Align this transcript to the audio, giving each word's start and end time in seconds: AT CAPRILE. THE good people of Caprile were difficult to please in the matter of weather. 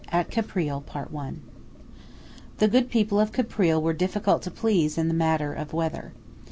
AT 0.11 0.31
CAPRILE. 0.31 0.83
THE 2.57 2.67
good 2.67 2.89
people 2.89 3.19
of 3.19 3.31
Caprile 3.31 3.79
were 3.83 3.93
difficult 3.93 4.41
to 4.41 4.49
please 4.49 4.97
in 4.97 5.07
the 5.09 5.13
matter 5.13 5.53
of 5.53 5.73
weather. 5.73 6.13